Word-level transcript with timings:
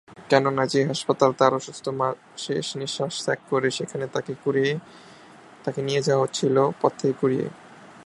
কেননা, 0.29 0.63
যে 0.73 0.79
হাসপাতালে 0.91 1.35
তার 1.39 1.51
অসুস্থ 1.59 1.85
মা 1.99 2.07
শেষ 2.37 2.67
নিঃশ্বাস 2.79 3.13
ত্যাগ 3.25 3.39
করে, 3.49 3.67
সেখানে 3.77 4.05
তাকে 5.65 5.79
নিয়ে 5.87 6.01
যাওয়া 6.07 6.23
হয়েছিল 6.23 6.55
পথ 6.81 6.91
থেকে 6.99 7.15
কুড়িয়ে। 7.21 7.47